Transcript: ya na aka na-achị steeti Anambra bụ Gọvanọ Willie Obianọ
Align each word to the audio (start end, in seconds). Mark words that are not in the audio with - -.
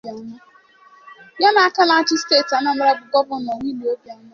ya 1.41 1.49
na 1.53 1.61
aka 1.65 1.81
na-achị 1.87 2.15
steeti 2.21 2.53
Anambra 2.55 2.97
bụ 2.99 3.05
Gọvanọ 3.11 3.51
Willie 3.61 3.89
Obianọ 3.93 4.29